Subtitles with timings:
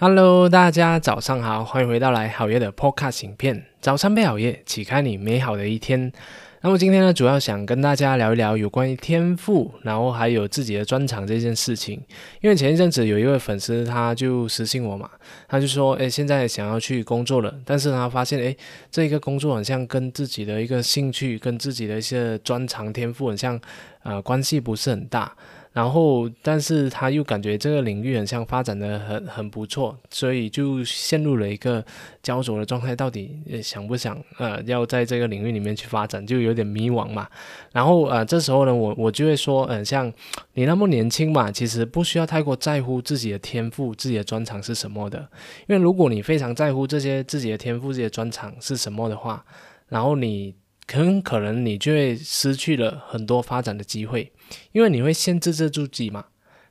[0.00, 3.64] Hello，大家早上好，欢迎回到来好夜的 Podcast 影片。
[3.80, 6.12] 早餐配好夜，启开你美好的一天。
[6.60, 12.00] 那么今天呢，主要想跟大家聊一聊有关于天赋，然后还有自己的专长这件事情。
[12.40, 15.10] 因为前一阵子有一位粉丝，他就私信我嘛，
[15.48, 18.56] 他就说，诶，现在想要去工作了，但是他发现，诶，
[18.92, 23.60] 这一个工作好像跟自己的一个兴趣，跟自己的一些专长天赋，很像，
[24.04, 25.34] 呃，关系不是很大。
[25.78, 31.84] 然后，但是他又感觉这个领域很像发展的很很不错，所以就陷入了一个
[32.20, 32.96] 焦灼的状态。
[32.96, 37.28] 到底想不想呃要在这个领域里面去发展，就有点迷惘嘛。
[37.72, 40.12] 然后呃这时候呢，我我就会说，嗯，像
[40.54, 45.20] 你那么年轻嘛，其实不需要太过在乎自己的天赋、自己的专长是什么的。
[45.68, 49.44] 因为如果你非常在乎这些自己的天赋、自己的专长是什么的话，
[49.86, 50.52] 然后你
[50.92, 54.32] 很可能你就会失去了很多发展的机会。
[54.72, 56.24] 因为你会限制着自己嘛，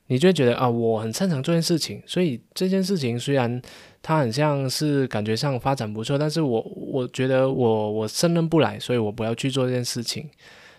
[0.08, 3.60] 你就会觉得啊，我很擅长这件事情，所以这件事情虽然
[4.02, 10.28] 它很像是感觉上发展不错，但是我我觉得我我胜任不来，所以我不要去做这件事情。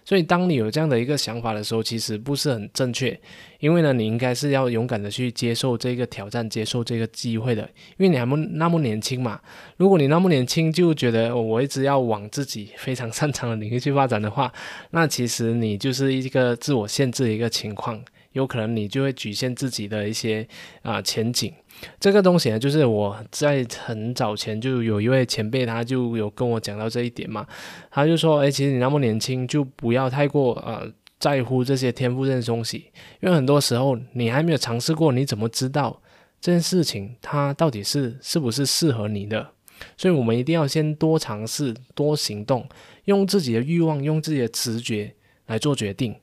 [0.09, 3.15] 所以当你有这样的一个想法的时候，其实不是很正确，
[3.59, 7.61] 因为呢，你应该是要勇敢的去接受这个挑战，接受这个机会的，
[7.97, 9.39] 因为你还不那么年轻嘛。
[9.77, 14.52] 如果你那么年轻就觉得我一直要往自己非常擅长的领域去发展的话，
[14.89, 20.47] 那其实你就是一个自我限制的一个情况，有可能你就会局限自己的一些
[20.81, 21.53] 啊前景。
[21.99, 27.47] 这个东西呢，就是我在很早前就有一位前辈，他就有跟我讲到这一点嘛。
[27.89, 36.02] 他就说：“哎，其实你那么年轻，就不要太过呃在乎这些天赋这些东西，因为很多时候你还没有尝试过，你怎么知道
[36.41, 39.52] 这件事情它到底是是不是适合你的？
[39.95, 42.67] 所以我们一定要先多尝试、多行动，
[43.05, 45.16] 用自己的欲望、用自己的直觉
[45.47, 46.14] 来做决定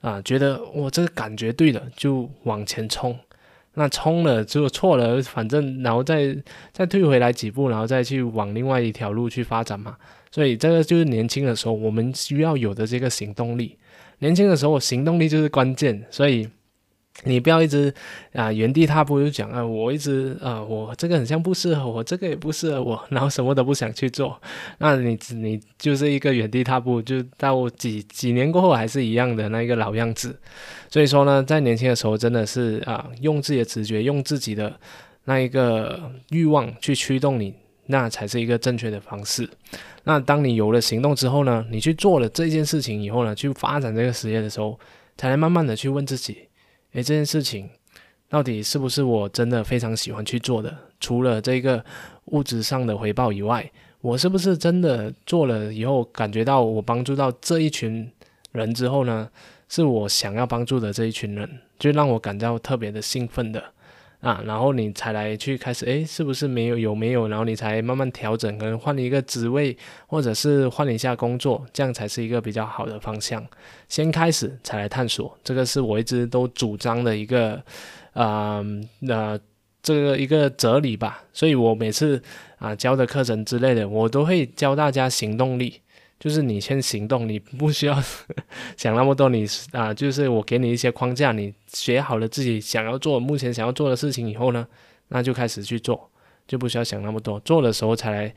[0.00, 0.20] 啊。
[0.22, 3.18] 觉得我这个感觉对了，就往前冲。”
[3.74, 6.36] 那冲了就错了，反正然后再
[6.72, 9.96] 再退回来几步，然后再去往另外一条路去发展嘛。
[10.30, 13.78] 所以这个就是年轻的时候我们需要有的这个行动力。
[14.18, 16.48] 年轻的时候行动力就是关键，所以。
[17.24, 17.92] 你不要一直
[18.32, 24.40] 啊原地踏步，就讲啊，我一直啊，我这个很像不适合我，这个也不适合我， 然后什么都不想去做，
[24.78, 30.38] 那你你就是一个原地踏步，就到几几年过后还是一样的那一个老样子。
[30.88, 34.78] 所以说呢，在年轻的时候，真的是啊，用自己的直觉，用自己的
[35.24, 37.52] 那一个欲望去驱动你，
[37.86, 39.48] 那才是一个正确的方式。
[40.04, 44.78] 那当你有了行动之后呢，你去做了这件事情以后呢，去发展这个实业的时候，
[45.16, 46.47] 才能慢慢的去问自己。
[46.98, 47.70] 诶，这件事情
[48.28, 50.76] 到底是不是我真的非常喜欢去做的？
[50.98, 51.84] 除了这个
[52.26, 53.70] 物质上的回报以外，
[54.00, 58.10] 我是不是真的做了以后，感觉到我帮助到这一群
[58.50, 59.30] 人之后呢？
[59.70, 63.62] 是我想要帮助的这一群人，就让我感到特别的兴奋的。
[64.20, 67.28] 啊，然后你才来去开始，诶，是不是没有有没有？
[67.28, 69.76] 然后你才慢慢调整，可能换一个职位，
[70.08, 73.46] 或者是换一下工作，这样才是一个比较好的方向。
[73.88, 77.62] 先开始才来探索，这个是我一直都主张的一个，
[78.14, 78.64] 呃，
[79.08, 79.38] 呃，
[79.80, 81.22] 这个一个哲理吧。
[81.32, 82.20] 所以我每次
[82.58, 85.80] 啊教的课程之类的，我都会教大家行动力。
[86.18, 88.02] 就是你先行动，你不需要
[88.76, 89.28] 想那么多。
[89.28, 94.66] 你啊，就是我给你一些框架，你学好了自己想要做、目前想要做的事情以后呢，
[95.08, 96.10] 那就开始去做，
[96.46, 97.38] 就不需要想那么多。
[97.40, 98.34] 做的时候才来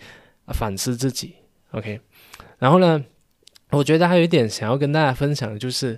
[0.53, 1.33] 反思自己
[1.71, 1.99] ，OK。
[2.59, 3.03] 然后呢，
[3.71, 5.97] 我觉得还有一点想要跟大家分享的就是，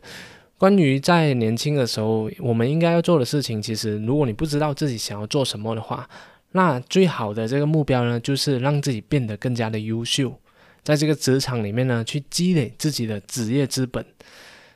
[0.57, 3.61] 关于在年轻的时候我们应该要做的事情。
[3.61, 6.09] 其实，如果你不知道自己想要做什么的话，
[6.53, 10.39] 那最好的这个目标呢，就是让自己变得更加的优秀。
[10.83, 14.05] 在这个职场里面呢，去积累自己的职业资本。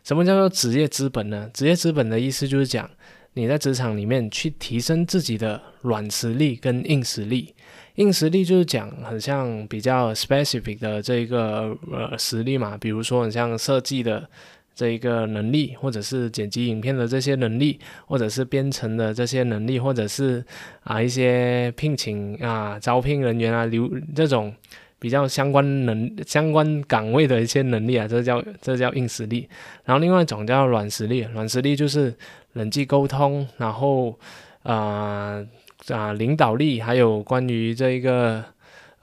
[0.04, 1.50] 什么叫做职业资本呢？
[1.54, 2.90] 职业资本的意思就是讲，
[3.34, 7.54] 你在职场里面去提升自己的软实力跟硬实力。
[7.96, 14.30] 硬实力就是讲很像比较 specific 的这个呃实力嘛，比如说很像设计的
[14.74, 20.46] 这一个能力，或者是剪辑影片的这些能力，或者是编程的这些能力，或者是
[20.84, 24.56] 啊一些聘请啊招聘人员啊留这种。
[25.00, 29.48] 比较相关能相关岗位的一些能力啊，这叫这叫硬实力。
[29.86, 32.14] 然后另外一种叫软实力，软实力就是
[32.54, 34.18] 人际沟通，然后
[34.64, 35.44] 啊
[35.90, 38.44] 啊领导力，还有关于这一个。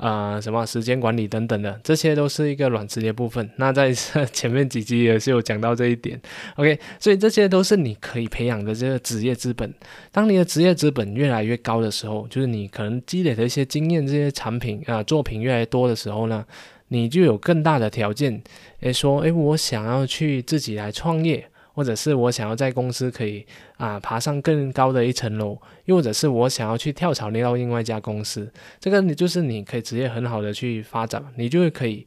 [0.05, 3.49] 啊，什么时间管理等等的，这些都是一个软实力部分。
[3.57, 3.91] 那在
[4.35, 6.21] 前面几集也是有讲到这一点。
[6.57, 9.73] OK，所以这些都是你可以培养的这个职业资本。
[10.13, 16.45] 当你的职业资本越来越高的时候，就是你可能积累的一些经验、这些产品啊作品越来越多的时候呢，
[16.89, 18.43] 你就有更大的条件，
[18.81, 23.45] 诶，说，诶，我想要去自己来创业，或者是我想要在公司可以
[23.77, 32.07] 啊爬上更高的一层楼，又或者是我想要去跳槽到另外一家公司，这个你就是你可以直接很好的去发展，你就会可以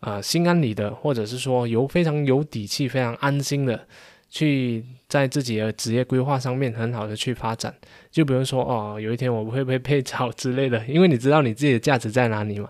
[0.00, 3.86] 啊心安理得，或者是说有非常有底气、非常安心的
[4.28, 7.74] 去在自己的职业规划上面很好的去发展。
[8.10, 12.68] 就比如说哦，有一天我会不会被炒之类的，因为你知道你自己的价值在哪里嘛。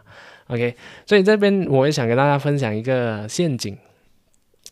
[0.49, 0.77] OK，
[1.07, 3.77] 所以这边我也想跟大家分享一个陷阱。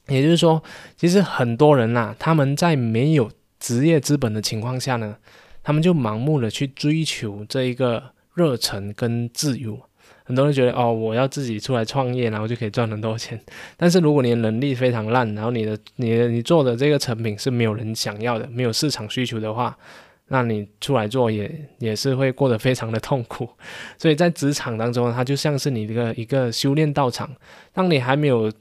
[0.09, 0.63] 也就是说，
[0.97, 5.17] 其实很多人呐，他们在没有职业资本的情况下呢，
[5.63, 8.03] 他们就盲目的去追求这一个
[8.35, 9.81] 热忱跟自由。
[10.27, 13.41] 很多人觉得哦，我要自己出来创业，然后就可以赚很多钱。
[13.79, 19.75] 但是如果你的能力非常烂，然后你的、你的、你做的这个成品是没有人想要的，没有市场需求的话，
[20.29, 23.49] 那你出来做也也是会过得非常的痛苦。
[23.97, 27.31] 所以在职场当中，它就像是你这个一个修炼道场，
[27.73, 28.53] 当你还没有。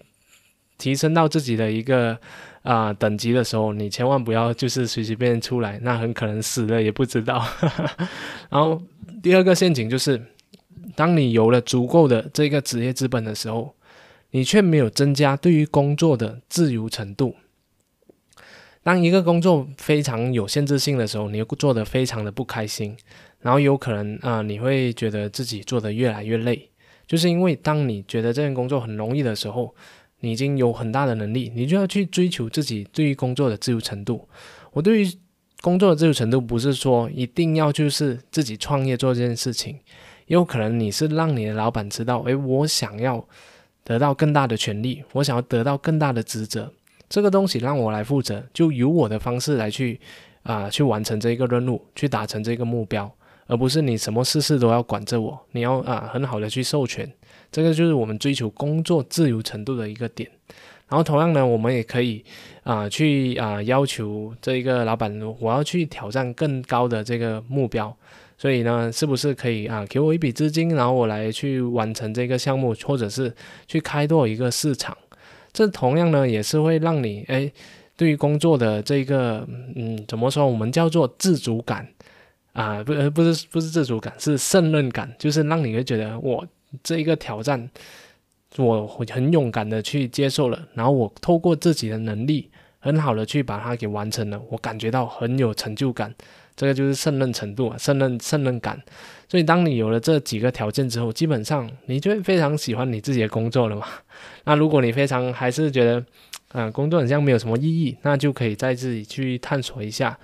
[0.77, 2.17] 提升到自己的一个
[2.63, 7.45] 啊等级的时候，你千万不要就是随随便便出来，那很可能死了也不知道。
[8.49, 8.81] 然后
[9.21, 10.21] 第二个陷阱就是，
[10.95, 13.73] 当你有了足够的这个职业资本的时候，
[14.31, 17.35] 你却没有增加对于工作的自由程度。
[18.81, 22.97] 当一个工作非常有限制性的时候，你又做得非常的不开心，
[23.39, 26.69] 然后有可能啊你会觉得自己做得越来越累，
[27.07, 29.73] 就是因为当你觉得这份工作很容易的时候。
[30.23, 34.25] 你已经有很大的能力，你就要去追求自己对于工作的自由程度。
[34.71, 35.13] 我对于
[35.61, 39.73] 工作的自由程度，不是说一定要就是自己创业做这件事情，
[40.27, 43.27] 也有可能你是让你的老板知道，诶，我想要
[43.83, 46.71] 得到更大的权利，我想要得到更大的职责，
[47.09, 49.99] 这个东西让我来负责，就由我的方式来去
[50.43, 53.13] 啊去完成这一个任务，去达成这个目标，
[53.47, 57.11] 而不是你什么事事都要管着我，你要啊很好的去授权。
[57.51, 60.29] 这个就是我们追求工作自由程度的一个点，
[60.87, 62.23] 然后同样呢，我们也可以
[62.63, 67.95] 啊去啊要求这一个老板，我要去挑战更高的这个目标，
[68.39, 73.31] 所以呢，是不是可以啊给我一笔资金，然后我来去完成这个项目，或者是
[73.67, 74.97] 去开拓一个市场？
[75.51, 77.51] 这同样呢，也是会让你哎，
[77.95, 80.47] 对于工作的这个嗯，怎么说？
[80.47, 81.87] 我们叫做自主感
[82.53, 86.47] 啊，不呃不是不是自主感，是胜任感，就是让你会觉得我。
[86.81, 87.69] 这一个挑战，
[88.57, 96.11] 我很勇敢的去接受了，然后我透过自己的能力，很好的去把它给完成了，我感觉到很有成就感，
[96.55, 98.81] 这个就是胜任程度啊，胜任胜任感。
[99.29, 103.85] 所以当你有了这几个条件之后，基本上你就会非常喜欢你自己的工作了嘛。
[104.45, 106.03] 那如果你非常还是觉得，
[106.53, 110.17] 啊，工作好像没有什么意义，那就可以再自己去探索一下。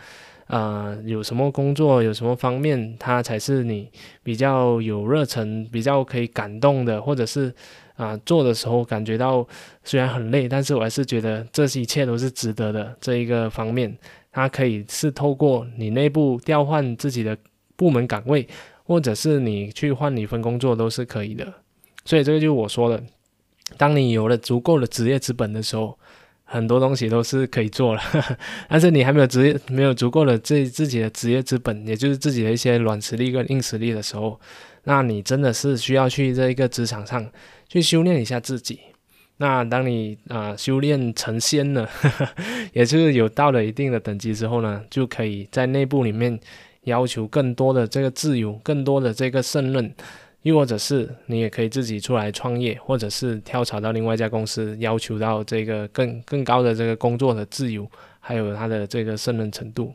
[0.50, 3.88] 啊，有什么工作，有什么方面，它才是你
[4.24, 7.54] 比较有热忱、比较可以感动的，或者是
[7.96, 9.48] 啊，做的时候感觉到
[9.84, 13.96] 虽然很累，但是我还是觉得这一切都是值得的这一个方面，
[14.32, 17.38] 它可以是透过你内部调换自己的
[17.76, 18.48] 部门岗位，
[18.84, 21.46] 或者是你去换一份工作都是可以的。
[22.06, 23.04] 所以这个就是我说的，
[23.78, 25.96] 当你有了足够的职业资本的时候。
[26.52, 28.02] 很多东西都是可以做了，
[28.68, 34.40] 但是你还没有职业，没有足够的自自己的职业资本，也就是自己的一些软实力跟硬实力的时候，
[34.86, 37.30] 那你真的是需要去这一个职场上
[37.68, 38.80] 去修炼一下自己。
[39.38, 41.88] 那当你啊修炼成仙了，
[42.74, 46.38] 也就是有到了一定的等级之后呢，就可以在内部里面
[46.86, 49.94] 要求更多的这个自由，更多的这个胜任。
[50.44, 57.86] 又或者是你也可以自己出来创业，或者是跳槽到另外一家公司，要求到这个更更高的这个工作的自由，
[58.22, 59.94] 还有它的这个胜任程度。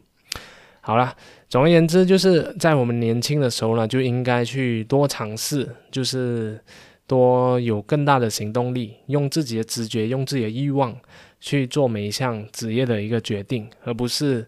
[0.82, 1.16] 好了，
[1.48, 6.60] 总而言之，就是在我们年轻的时候呢，就应该去多尝试，就是
[7.06, 10.94] 多有更大的行动力，用自己的直觉，用自己的欲望
[11.40, 14.46] 去做每一项职业的一个决定，而不是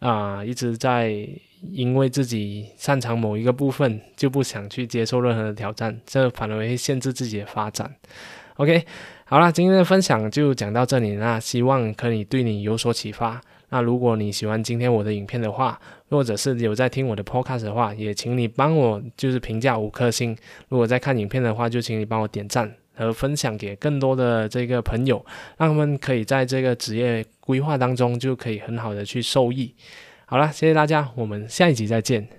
[0.00, 1.26] 啊一直在。
[1.62, 7.94] 因为自己擅长某一个部分，就不想去接受任何的挑战，这反而会限制自己的发展。
[8.56, 8.84] OK，
[9.24, 13.40] 好了，今天的分享就讲到这里，那希望可以对你有所启发。
[13.70, 20.36] 那如果你喜欢今天我的影片的话，或者是有在听我的 Podcast 的话，也请你帮我就是评价五颗星。
[20.68, 25.24] 如果在看影片的话，就请你帮我点赞和分享给更多的这个朋友，
[25.58, 29.74] 让他们可以在这个职业规划当中就可以很好的去受益。
[30.30, 32.37] 好了，谢谢大家，我们下一集再见。